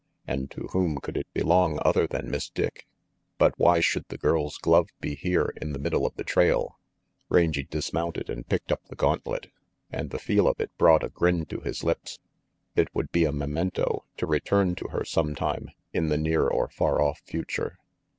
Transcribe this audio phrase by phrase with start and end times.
[0.25, 2.87] And to whom could it belong other than Miss Dick?
[3.37, 6.79] But why should the girl's glove be here in the middle of the trail?
[7.29, 9.51] Rangy dismounted and picked up the gauntlet;
[9.91, 12.17] and the feel of it brought a grin to his lips.
[12.75, 16.67] It would be a memento, to return to her some time, in the near or
[16.67, 17.77] far off future.